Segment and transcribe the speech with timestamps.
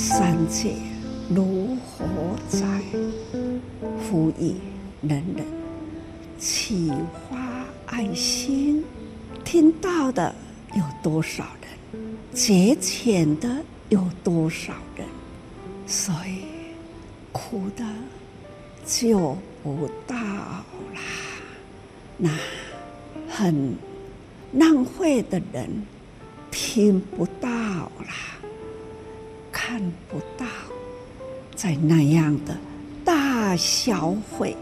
[0.00, 0.76] 三界
[1.28, 2.06] 如何
[2.48, 2.66] 在，
[3.98, 4.54] 呼吁
[5.02, 5.44] 人人
[6.38, 6.90] 启
[7.28, 8.82] 发爱心。
[9.44, 10.34] 听到的
[10.74, 12.00] 有多少人？
[12.32, 15.06] 节俭的有多少人？
[15.86, 16.44] 所以
[17.30, 17.84] 苦的
[18.86, 20.64] 就不到啦。
[22.16, 22.30] 那
[23.28, 23.76] 很
[24.54, 25.68] 浪费的人
[26.50, 28.39] 听不到啦，
[29.70, 30.44] 看不到，
[31.54, 32.58] 在那样的
[33.04, 34.56] 大消费、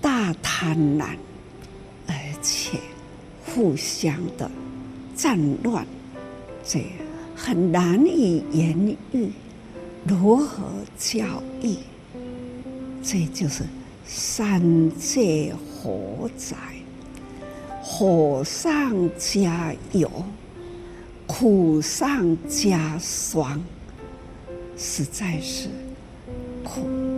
[0.00, 1.16] 大贪婪，
[2.06, 2.78] 而且
[3.44, 4.48] 互相的
[5.16, 5.84] 战乱，
[6.64, 6.84] 这
[7.34, 9.32] 很难以言喻。
[10.04, 10.62] 如何
[10.96, 11.74] 教育？
[13.02, 13.64] 这就是
[14.06, 16.56] 三界火灾，
[17.82, 20.08] 火上加油，
[21.26, 23.60] 苦上加霜，
[24.82, 25.68] 实在是
[26.64, 27.09] 苦。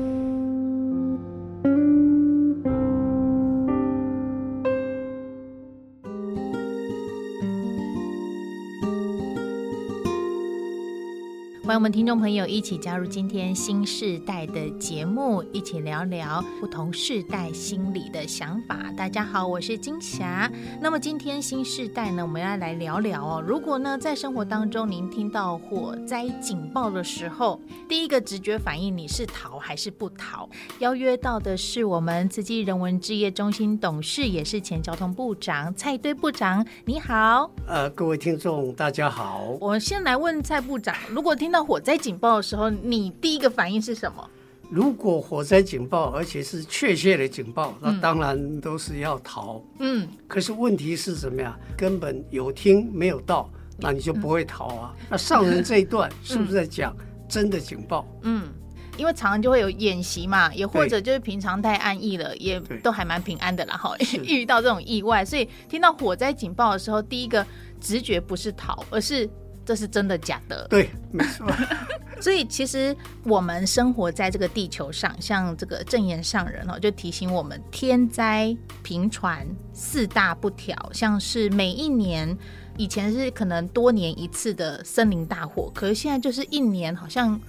[11.72, 18.92] 欢迎我们听众朋友一起加入今天新世代的节目，一起聊聊不同世代心理的想法。
[18.94, 20.52] 大家好，我是金霞。
[20.82, 23.42] 那么今天新世代呢，我们要来聊聊哦。
[23.42, 30.46] 如果呢，在生活当中您听到火灾警报的时候，第一个直觉反应你是逃还是不逃？
[30.80, 36.66] 邀约到的是我们慈济人文置业中心董事，也是前交通部长蔡堆部长。
[36.84, 39.56] 你好，呃，各位听众大家好。
[39.58, 44.28] 我先来问蔡部长，如果听到火灾警报的时候，你第一个反应是什么？
[44.70, 49.62] 如果火灾警报，而且是确切的警报，那当然都是要逃。
[49.80, 51.54] 嗯，可是问题是什么呀？
[51.76, 54.94] 根本有听没有到，那你就不会逃啊。
[55.00, 56.96] 嗯、那上人这一段 是不是在讲
[57.28, 58.08] 真的警报？
[58.22, 58.48] 嗯，
[58.96, 63.76] 因为常常就会有演习嘛，也或者就是平常太安逸了，也都还蛮平安的啦。
[63.76, 63.94] 哈，
[64.24, 67.46] 遇到这种意外，所以听到火灾警报的时候，第一个
[67.78, 69.28] 直觉不是逃，而是。
[69.64, 70.66] 这是真的假的？
[70.68, 71.46] 对，没错。
[72.20, 82.36] 所以其实我们生活在这个地球上，像这个正言上人哦，就提醒我们天灾频传四大不调，像是每一年
[82.76, 87.40] 以前是可能多年一次的森林大火，可是现在就是一年好像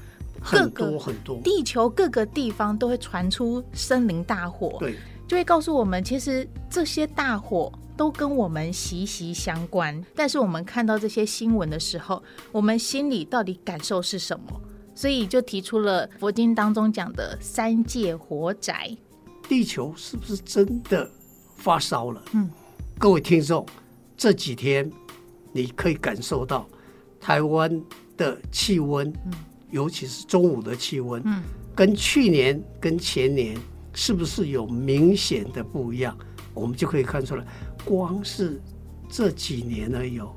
[0.43, 4.95] 各个很多很多地球各个地方都会传出森林大火，对，
[5.27, 7.71] 就会告诉我们，其实这些大火。
[7.95, 12.21] 都跟我们息息相关，但是我们看到这些新闻的时候，
[12.51, 14.61] 我们心里到底感受是什么？
[14.95, 18.95] 所以就提出了佛经当中讲的三界火宅。
[19.47, 21.09] 地球是不是真的
[21.57, 22.23] 发烧了？
[22.33, 22.49] 嗯，
[22.97, 23.65] 各位听众，
[24.15, 24.91] 这几天
[25.51, 26.67] 你可以感受到
[27.19, 27.81] 台湾
[28.17, 29.33] 的气温，嗯，
[29.71, 31.43] 尤其是中午的气温，嗯，
[31.75, 33.57] 跟去年跟前年
[33.93, 36.17] 是不是有明显的不一样？
[36.53, 37.45] 我们就可以看出来。
[37.85, 38.61] 光是
[39.09, 40.33] 这几年而有，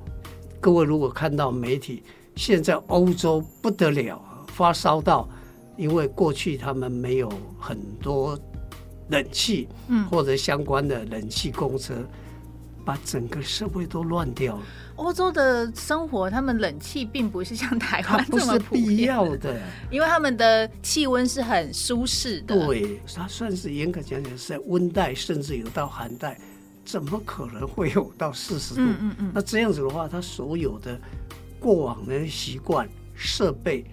[0.61, 2.03] 各位如果看到媒体，
[2.35, 5.29] 现在欧洲不得了，发烧到，
[5.77, 8.39] 因为过去他们没有很多
[9.09, 11.95] 冷气，嗯，或者相关的冷气公车，
[12.87, 14.63] 把整个社会都乱掉了。
[14.95, 19.61] 欧洲的生活，他们冷气并不是像台湾这么必要的，
[19.91, 22.67] 因为他们的气温是很舒适的。
[22.67, 26.39] 对，它算是严格讲讲是在温带，甚至有到寒带。
[26.85, 28.81] 怎么可能会有到四十度？
[28.81, 30.97] 嗯嗯嗯，那这样子的话，他所有的
[31.59, 33.85] 过往的习惯、设备、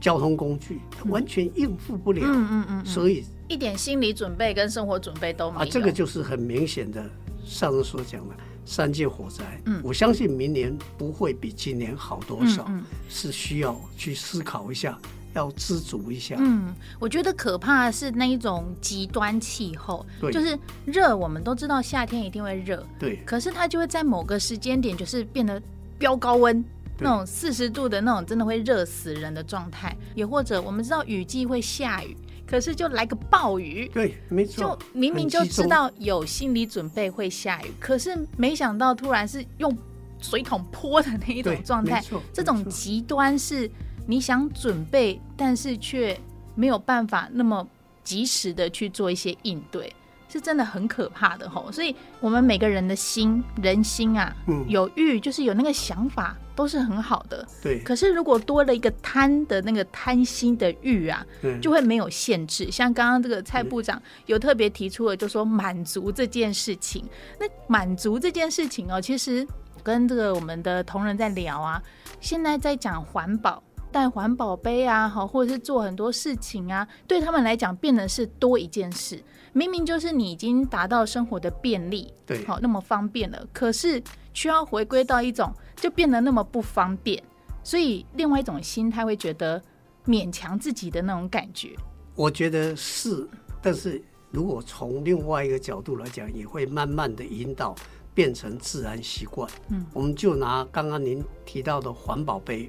[0.00, 2.22] 交通工具，他完全应付不了。
[2.24, 5.62] 嗯嗯嗯，嗯，所以一点心理准备跟生活准备都没有。
[5.62, 7.04] 啊，这个就是很明显的
[7.44, 8.34] 上次所讲的
[8.64, 9.44] 三界火灾。
[9.66, 14.98] 嗯，我相信明年不会比今年好多少，嗯嗯，是需要去思考一下。
[15.34, 16.36] 要知足一下。
[16.38, 21.16] 嗯，我觉得可怕的是那一种极端气候，就是热。
[21.16, 23.16] 我们都知道夏天一定会热，对。
[23.26, 25.60] 可是它就会在某个时间点，就是变得
[25.98, 26.64] 飙高温，
[27.00, 29.92] 那种四十度的那种，真的会热死人的状态。
[30.14, 34.62] 也或者我们知道雨季会下雨，可是就来个暴雨，对，没错。
[34.62, 39.76] 就明明就知道有心理准备会下雨，可是没想到突然是用
[40.20, 42.02] 水桶泼的那一种状态。
[42.32, 43.70] 这种极端是。
[44.06, 46.14] 你想准备，但是却
[46.54, 47.66] 没有办法那么
[48.02, 49.90] 及时的去做一些应对，
[50.34, 51.70] 是真的很可怕的吼。
[51.70, 57.46] 所以，我们每个人的心，人心啊，嗯，有欲就是有那个想法，都是很好的。
[57.62, 57.78] 对。
[57.84, 61.24] 可是，如果多了一个贪的那个贪心的欲啊，
[61.62, 62.68] 就会没有限制。
[62.68, 67.04] 像刚刚这个蔡部长有特别提出了，就说满足这件事情。
[67.38, 69.46] 那满足这件事情哦，其实
[69.84, 71.80] 跟这个我们的同仁在聊啊，
[72.20, 73.62] 现在在讲环保。
[73.94, 79.22] 带环保杯啊，好，或者是做很多事情啊，对他们来讲变得是多一件事。
[79.52, 84.02] 明明就是你已经达到生活的便利，对，好，那么方便了，可是
[84.32, 87.22] 需要回归到一种就变得那么不方便，
[87.62, 89.62] 所以另外一种心态会觉得
[90.04, 91.76] 勉强自己的那种感觉。
[92.16, 93.24] 我觉得是，
[93.62, 94.02] 但是
[94.32, 97.76] 如果从另外一个角度来讲，也会慢慢的引导
[98.12, 99.48] 变成自然习惯。
[99.68, 102.68] 嗯，我们就拿刚刚您提到的环保杯，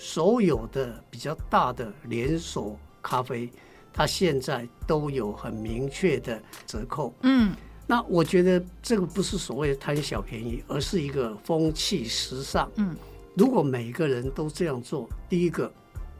[0.00, 3.50] 所有的比较大的连锁咖啡。
[3.92, 7.52] 它现在都有很明确的折扣，嗯，
[7.88, 12.94] 那我觉得这个不是所谓的贪小便宜，而是一个风气时尚，嗯，
[13.34, 15.70] 如果每个人都这样做，第一个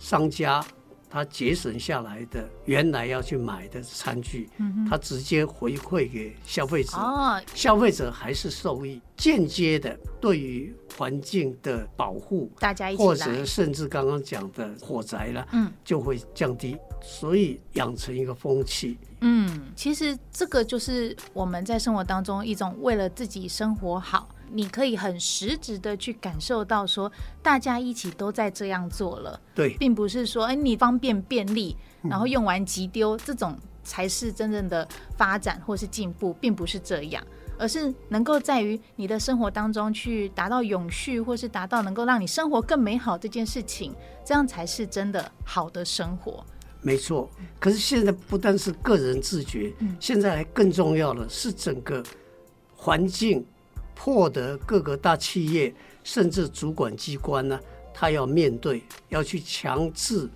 [0.01, 0.63] 商家。
[1.11, 4.49] 他节省下来的原来要去买的餐具，
[4.89, 18.97] 他直接回馈给消费者，哦消费者还是受益，间接的对于环境的保护，大家一起或者甚至刚刚讲的火灾了，嗯，就会降低，所以养成一个风气。
[19.23, 24.29] 嗯，其实这个就是我们在生活当中一种为了自己生活好。
[24.53, 27.11] 你可以很实质的去感受到，说
[27.43, 34.87] 大家一起都在这样做了，对，并不是说哎你方便便利，然后用完即丢，这种才是真正的
[35.17, 37.25] 发展或是进步，并不是这样，
[37.59, 43.95] 而是能够在于你的生活当中去达到永续，或是达到能够让你生活更美好这件事情，
[44.25, 46.45] 这样才是真的好的生活。
[46.83, 52.03] 没错，可是现在不但是个人自觉，嗯，现在还更重要的是整个
[52.75, 53.45] 环境。
[54.03, 57.61] 获得各个大企业甚至主管机关呢，
[57.93, 60.27] 他要面对，要去强制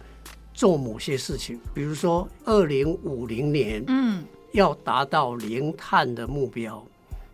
[0.53, 4.23] 做某些事情，比如说二零五零年，嗯，
[4.53, 6.87] 要达到零碳的目标。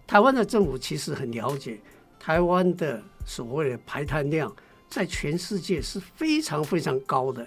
[0.07, 1.81] 台湾的政府其实很了解，
[2.21, 4.55] 台湾的所谓的排碳量
[4.89, 7.45] 在全世界是非常非常高的。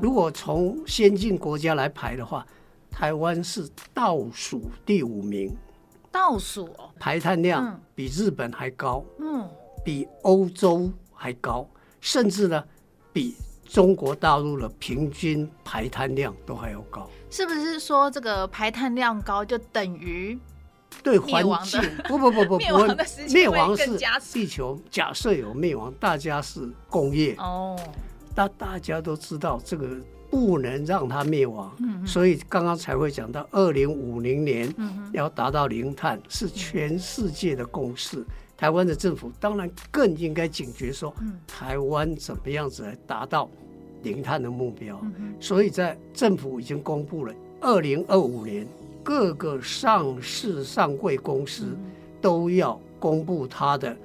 [0.00, 2.46] 如果从先进国家来排的话，
[2.92, 5.52] 台湾是倒数第五名。
[6.12, 9.48] 倒数哦，排碳量比日本还高，嗯，
[9.84, 11.68] 比欧洲还高，
[12.00, 12.64] 甚至呢，
[13.12, 17.08] 比中国大陆的平均排碳量都还要高。
[17.30, 20.38] 是不是说这个排碳量高就等于
[21.02, 21.80] 对环境？
[22.08, 23.98] 不不不不不，灭亡的时间亡是
[24.32, 27.78] 地球假设有灭亡，大家是工业哦，
[28.34, 29.86] 那大家都知道这个。
[30.30, 31.72] 不能让它灭亡，
[32.06, 34.72] 所以刚刚才会讲到二零五零年
[35.12, 38.24] 要达到零碳是全世界的共识。
[38.56, 41.12] 台湾的政府当然更应该警觉，说
[41.48, 43.50] 台湾怎么样子来达到
[44.04, 45.00] 零碳的目标。
[45.40, 48.64] 所以在政府已经公布了二零二五年
[49.02, 51.76] 各个上市上柜公司
[52.20, 53.96] 都要公布它的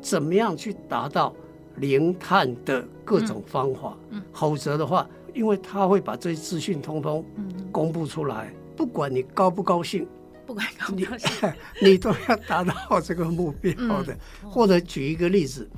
[0.00, 1.34] 怎么样去达到
[1.76, 3.94] 零碳的各种方法，
[4.32, 5.06] 否则的话。
[5.34, 7.24] 因为他会把这些资讯通通
[7.72, 10.06] 公布出来，嗯、不管你高不高兴，
[10.46, 11.52] 不管高不高兴，
[11.82, 14.14] 你， 你都要达到这个目标的。
[14.42, 15.68] 嗯、或者举一个例子，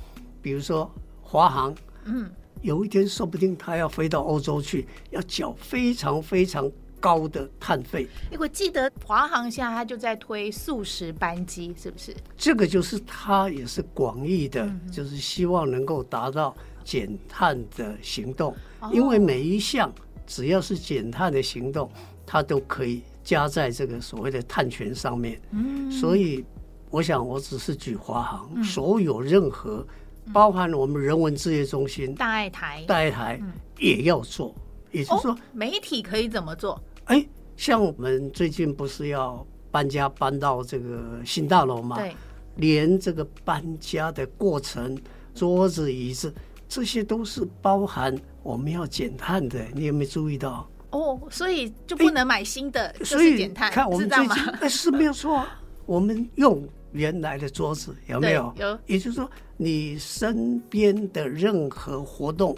[0.42, 0.90] 比如说
[1.22, 1.74] 华航，
[2.04, 2.30] 嗯，
[2.60, 6.70] 有一天说不定他要飞到欧洲去，要缴非常非常
[7.00, 8.06] 高的碳费。
[8.38, 12.14] 我记得华航现在他就在推素食班机，是不是？
[12.36, 16.54] 这个就是他也是广义的，嗯、就是希望能够达到。
[16.86, 18.54] 减碳的行动，
[18.92, 19.92] 因为每一项
[20.24, 21.90] 只要是减碳的行动，
[22.24, 25.40] 它都可以加在这个所谓的碳权上面。
[25.50, 26.44] 嗯，所以
[26.88, 29.84] 我想，我只是举华航，所有任何
[30.32, 33.42] 包含我们人文置业中心、大爱台、大爱台
[33.78, 34.54] 也要做。
[34.92, 36.80] 也就是说，媒体可以怎么做？
[37.06, 41.96] 哎，像我们最近不是要搬家搬到这个新大楼吗？
[41.96, 42.14] 对，
[42.54, 44.96] 连这个搬家的过程，
[45.34, 46.32] 桌子椅子。
[46.68, 50.68] 这些都是包含我们要减碳的，你有没有注意到？
[50.90, 55.44] 哦，所以就不能买新的，所以减碳，看我们最近哎是没有错，
[55.84, 58.54] 我们用原来的桌子有没有？
[58.58, 58.78] 有。
[58.86, 62.56] 也就是说，你身边的任何活动，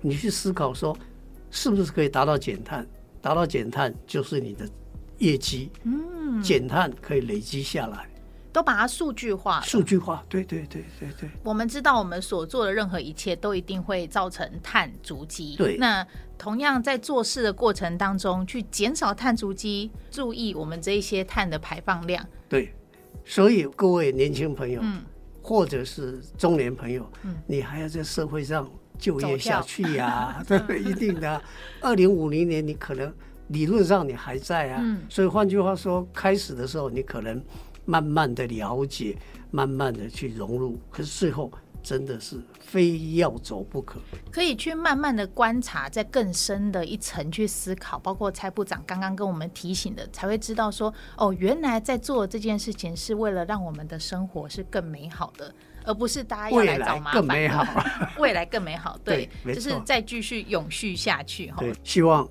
[0.00, 0.96] 你去思考说，
[1.50, 2.86] 是不是可以达到减碳？
[3.20, 4.68] 达到减碳就是你的
[5.18, 8.06] 业绩，嗯，减碳可以累积下来。
[8.54, 11.28] 都把它数据化，数据化，对对对对对。
[11.42, 15.56] 我们知道，我们所做的任何一切都一定会造成碳足迹。
[15.58, 15.76] 对。
[15.76, 16.06] 那
[16.38, 22.24] 同样在做事的过程当中，去减少碳足迹，注意我们这一些碳的排放量。
[22.48, 22.72] 对。
[23.24, 25.02] 所以各位年轻朋友，嗯，
[25.42, 30.44] 或者是中年朋友，嗯，你还要在社会上就业下去呀，啊？
[30.46, 31.42] 跳对，一定的。
[31.80, 33.12] 二零五零年，你可能
[33.48, 34.78] 理论上你还在啊。
[34.80, 35.02] 嗯。
[35.10, 37.42] 所以换句话说，开始的时候你可能。
[37.84, 39.16] 慢慢的了解，
[39.50, 41.50] 慢慢的去融入，可是最后
[41.82, 44.00] 真的是非要走不可。
[44.30, 57.22] 可以去慢慢的观察，在更深的一层去思考，包括蔡部长刚刚跟我们提醒的，才会知道说，哦，原来在做这件事情是为了让我们的生活是更美好的，而不是大家要来找麻烦。
[57.22, 57.84] 未来更美好，
[58.18, 61.58] 未来更美好，对，对就是再继续永续下去哈。
[61.58, 62.26] 对，希望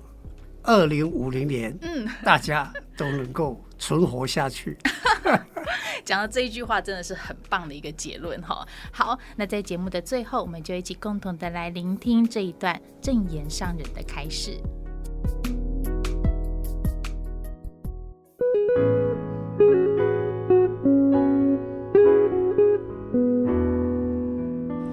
[0.64, 4.76] 二零五零年，嗯，大家都能够存活下去。
[6.04, 8.66] 讲到这一句话，真的是很棒的一个结论哈。
[8.92, 14.58] 好，那在节目的最后，我们就一起共同的来聆听这一段正言上人的开示。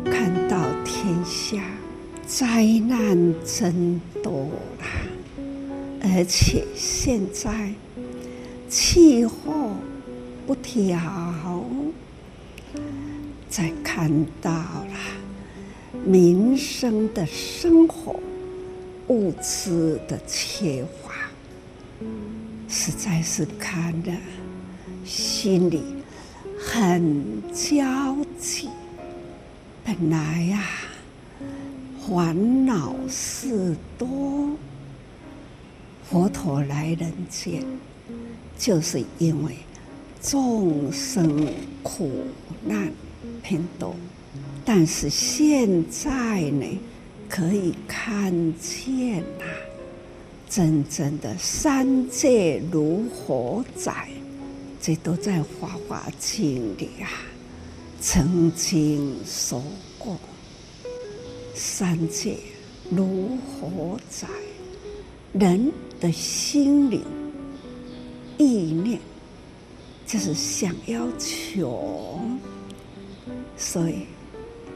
[0.05, 1.61] 看到天下
[2.25, 4.47] 灾难真多
[4.79, 4.85] 啦，
[6.03, 7.73] 而且现在
[8.69, 9.71] 气候。
[10.51, 10.99] 不调，
[13.49, 14.97] 再看到了
[16.05, 18.19] 民生的生活
[19.07, 21.13] 物资的缺乏，
[22.67, 24.11] 实在是看得
[25.05, 25.81] 心里
[26.59, 28.67] 很焦急。
[29.85, 30.65] 本来呀，
[32.05, 34.49] 烦恼事多，
[36.09, 37.63] 佛陀来人间，
[38.57, 39.55] 就是因为。
[40.21, 41.47] 众生
[41.81, 42.11] 苦
[42.63, 42.93] 难
[43.41, 43.95] 偏多，
[44.63, 46.65] 但是现在呢，
[47.27, 49.45] 可以看见呐、
[50.47, 54.09] 真正的三界如火宅，
[54.79, 57.09] 这都在《法华经》里啊，
[57.99, 59.63] 曾经说
[59.97, 60.19] 过，
[61.55, 62.37] 三界
[62.91, 64.27] 如火宅，
[65.33, 67.01] 人的心灵
[68.37, 68.99] 意念。
[70.11, 72.19] 就是想要求，
[73.55, 74.05] 所以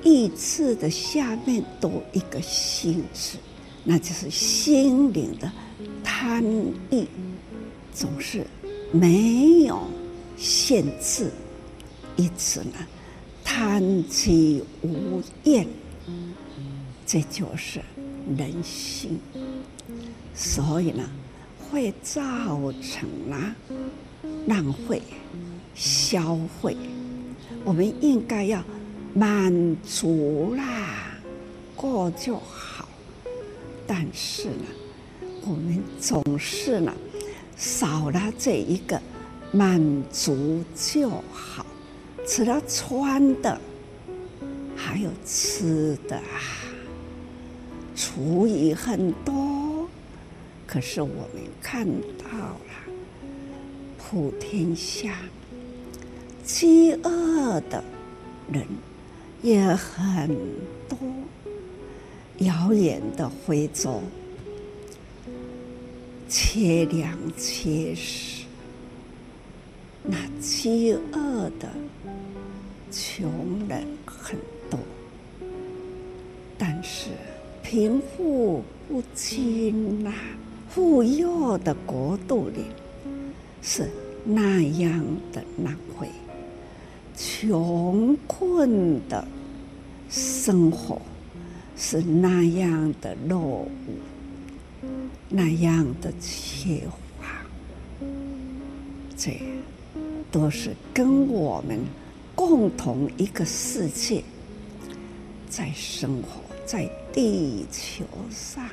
[0.01, 3.38] 意志的下面多一个心字，
[3.84, 5.51] 那就是心灵的
[6.01, 6.42] 贪
[6.89, 7.06] 欲，
[7.94, 8.48] 总是
[8.94, 9.84] 没有
[10.38, 11.30] 限制，
[12.15, 12.75] 一直呢
[13.44, 15.68] 贪其无厌，
[17.06, 17.82] 这就是
[18.38, 19.20] 人心，
[20.34, 21.04] 所以呢
[21.70, 23.54] 会造成了
[24.48, 25.02] 浪费。
[25.74, 26.78] 消费，
[27.66, 28.64] 我们应该要
[29.14, 31.18] 满足啦，
[31.75, 32.88] 过就好。
[33.86, 34.66] 但是呢，
[35.46, 36.94] 我们总是呢，
[37.58, 39.02] 少了这一个
[39.52, 41.66] 满足就好。
[42.25, 43.60] 除了穿的，
[44.78, 46.40] 还有吃的啊，
[47.98, 49.90] 厨余很多。
[50.66, 52.58] 可是我们看到了，
[54.08, 55.18] 普天下。
[56.44, 57.84] 饥饿的
[58.52, 58.64] 人
[59.42, 60.30] 也很
[60.88, 60.96] 多，
[62.38, 64.00] 遥远的非洲，
[66.30, 68.46] 缺粮缺食，
[70.04, 71.68] 那饥饿的
[72.92, 73.28] 穷
[73.68, 74.38] 人很
[74.70, 74.80] 多，
[76.60, 77.10] 但是
[77.64, 80.14] 贫富不均呐，
[80.70, 82.66] 富有的国度里
[83.67, 83.89] 是
[84.24, 85.03] 那样
[85.34, 86.07] 的难回。
[87.17, 89.27] 穷困的
[90.07, 91.01] 生活
[91.75, 93.69] 是那样的落伍，
[95.29, 96.81] 那样的缺
[97.19, 97.25] 乏，
[99.17, 99.41] 这
[100.31, 101.79] 都是跟我们
[102.36, 104.24] 共同一个世界
[105.50, 108.63] 在生活在地球上，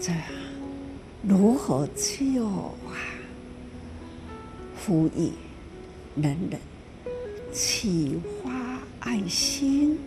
[0.00, 0.12] 这
[1.28, 2.94] 如何救啊？
[4.84, 5.32] 呼吁。
[6.14, 6.58] 人人
[7.52, 9.98] 启发爱心，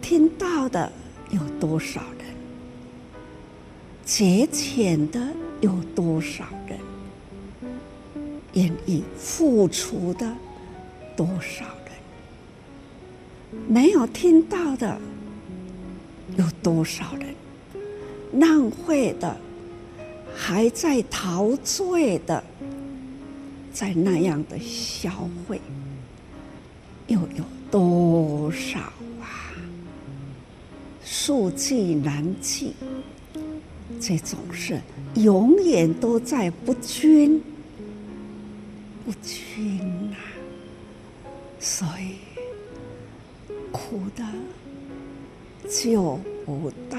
[0.00, 0.92] 听到的
[1.30, 2.28] 有多少人？
[4.04, 5.20] 节俭的
[5.60, 6.78] 有多少人？
[8.52, 10.32] 愿意付出的
[11.16, 13.60] 多少人？
[13.66, 15.00] 没有听到的
[16.36, 17.34] 有多少人？
[18.32, 19.36] 浪费的，
[20.34, 22.42] 还在陶醉的。
[23.72, 25.10] 在那样的消
[25.48, 25.60] 费，
[27.06, 28.80] 又有多少
[29.20, 29.54] 啊？
[31.04, 32.74] 数计难计，
[34.00, 34.80] 这种事
[35.14, 37.40] 永远都在不均，
[39.06, 42.16] 不均呐、啊，所以
[43.70, 44.24] 苦的
[45.68, 46.98] 救不到，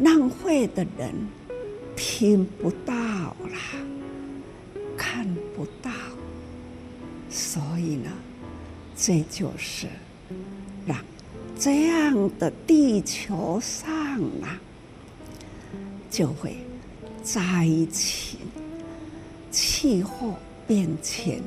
[0.00, 1.14] 浪费的人。
[2.02, 3.58] 听不到啦，
[4.96, 5.90] 看不到，
[7.28, 8.10] 所以呢，
[8.96, 9.86] 这就是
[10.86, 10.96] 让
[11.58, 13.90] 这样的地球上
[14.40, 14.58] 啊，
[16.10, 16.56] 就会
[17.22, 18.38] 灾情、
[19.50, 20.34] 气候
[20.66, 21.42] 变迁，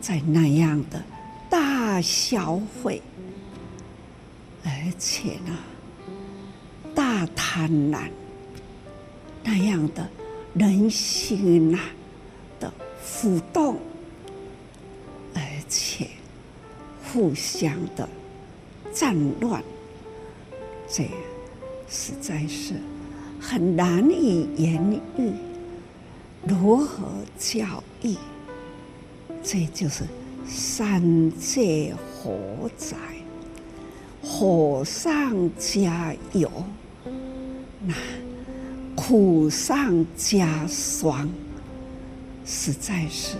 [0.00, 1.00] 在那样的
[1.48, 3.00] 大消费，
[4.64, 5.56] 而且呢，
[7.34, 8.08] 贪婪
[9.42, 10.08] 那样的
[10.54, 11.78] 人心呐
[12.60, 13.76] 的浮动。
[15.34, 16.06] 而且
[17.04, 18.06] 互相的
[18.92, 19.62] 战乱，
[20.86, 21.08] 这
[21.88, 22.74] 实在是
[23.40, 25.32] 很难以言喻。
[26.46, 28.14] 如何教育？
[29.42, 30.04] 这就是
[30.46, 32.96] 三界火灾，
[34.22, 36.50] 火上加油，
[37.84, 37.94] 那
[38.94, 41.28] 苦上加霜，
[42.44, 43.36] 实在是。